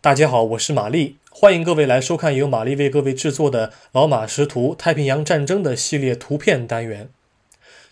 [0.00, 7.08] 大家好，我是玛丽，欢迎各位来收看由玛丽为各位制作的《老马识图：太平洋战争》的系列图片单元。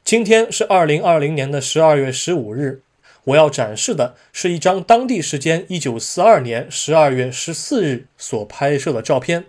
[0.05, 2.83] 今天是二零二零年的十二月十五日，
[3.25, 9.47] 我要展示的是一张当地时间一九四二年十二月十四日所拍摄的照片。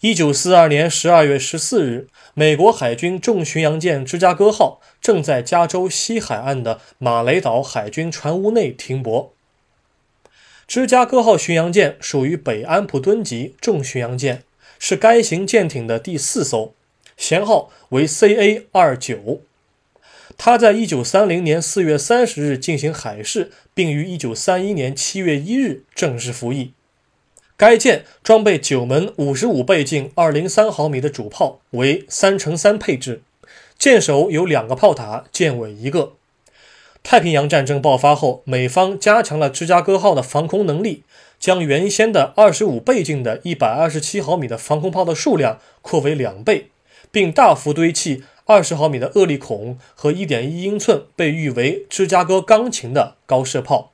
[0.00, 9.33] 一九四二年十二月十四日，美国海军重巡洋舰芝加哥号正在加州西海岸的马雷岛海军船坞内停泊。
[10.66, 14.42] 芝加哥号巡洋舰属于北安普敦级重巡洋舰，
[14.78, 16.74] 是该型舰艇的第四艘，
[17.18, 19.42] 舷号为 CA 二九。
[20.36, 26.72] 它在一九三零年四月三十日进行海试，并于一九三一年七月一日正式服役。
[27.56, 33.22] 该舰装备九门五十五倍径二零三毫米的主炮，为三乘三配置，
[33.78, 36.14] 舰首有两个炮塔，舰尾一个。
[37.04, 41.04] 太平洋战争爆发后，美方加强了芝加哥号的防空能力，
[41.38, 46.70] 将原先的二十五倍镜的一百二十七毫米的防空炮的数量扩为两倍，
[47.12, 53.92] 并大幅堆砌二十毫米的厄利孔和一点一英寸被誉为芝加哥钢琴的高射炮。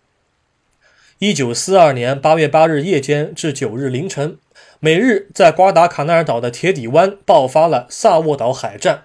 [1.18, 4.38] 一九四二年八月八日夜间至九日凌晨，
[4.78, 9.02] 美日在瓜达卡纳尔岛的铁底湾爆发了萨沃岛海战。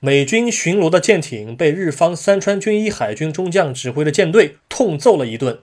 [0.00, 5.60] 美军巡逻的舰艇被日方三川军一海军中将指挥的舰队痛揍了一顿。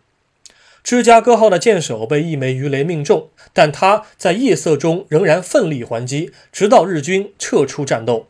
[0.84, 8.28] 芝加哥号的舰首被一枚鱼雷命中，但他在夜色中仍然奋力还击，直到日军撤出战斗。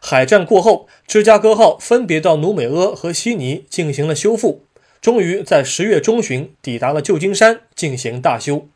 [0.00, 4.64] 海战过后，芝加哥号分别到努美阿和悉尼进行了修复。
[5.00, 8.68] 终于在十月中旬抵达了旧金山进行大修。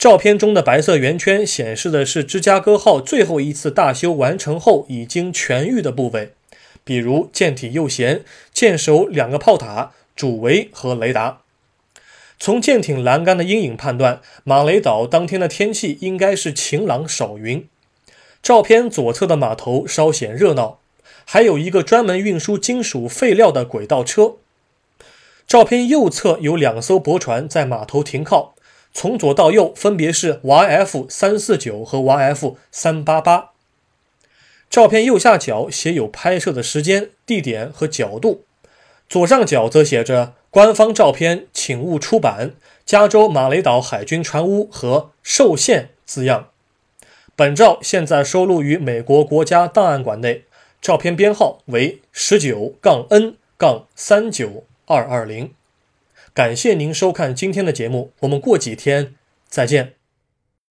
[0.00, 6.32] 照片中的白色圆圈显示的是芝加哥号最后一次大修完成后已经痊愈的部位，
[6.82, 11.42] 比如舰体右舷、舰首两个炮塔、主桅和雷达。
[12.38, 17.68] 从舰艇栏杆的阴影判断，马雷岛当天的天气应该是晴朗少云。
[18.42, 20.78] 照片左侧的码头稍显热闹，
[21.26, 24.36] 还有一个专门运输金属废料的轨道车。
[25.46, 28.54] 照片右侧有两艘驳船在码头停靠，
[28.92, 33.50] 从左到右分别是 YF 三四九和 YF 三八八。
[34.68, 38.44] 照片右下角写有拍摄的时间、地点和角度，
[39.08, 46.48] 左上角则写着“官方照片，请勿出版，加州马雷岛海军船坞”和“受限”字样。
[47.34, 50.44] 本照现在收录于美国国家档案馆内，
[50.80, 54.64] 照片编号为十九杠 N 杠三九。
[54.86, 55.54] 二二零，
[56.32, 59.14] 感谢您收看今天的节目，我们过几天
[59.48, 59.99] 再见。